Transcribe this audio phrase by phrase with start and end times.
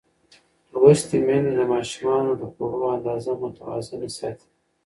[0.71, 4.47] لوستې میندې د ماشومانو د خوړو اندازه متوازنه ساتي.